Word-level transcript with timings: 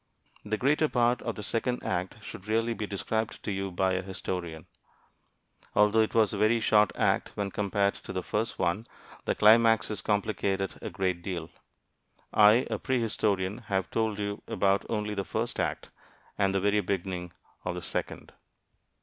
The 0.43 0.57
greater 0.57 0.89
part 0.89 1.21
of 1.21 1.35
the 1.35 1.43
second 1.43 1.83
act 1.83 2.17
should 2.23 2.47
really 2.47 2.73
be 2.73 2.87
described 2.87 3.43
to 3.43 3.51
you 3.51 3.69
by 3.69 3.93
a 3.93 4.01
historian. 4.01 4.65
Although 5.75 6.01
it 6.01 6.15
was 6.15 6.33
a 6.33 6.39
very 6.39 6.59
short 6.59 6.91
act 6.95 7.29
when 7.35 7.51
compared 7.51 7.93
to 7.93 8.11
the 8.11 8.23
first 8.23 8.57
one, 8.57 8.87
the 9.25 9.35
climaxes 9.35 10.01
complicate 10.01 10.59
it 10.59 10.75
a 10.81 10.89
great 10.89 11.21
deal. 11.21 11.51
I, 12.33 12.65
a 12.71 12.79
prehistorian, 12.79 13.59
have 13.67 13.91
told 13.91 14.17
you 14.17 14.41
about 14.47 14.87
only 14.89 15.13
the 15.13 15.23
first 15.23 15.59
act, 15.59 15.91
and 16.35 16.55
the 16.55 16.59
very 16.61 16.79
beginning 16.81 17.33
of 17.63 17.75
the 17.75 17.83
second. 17.83 18.33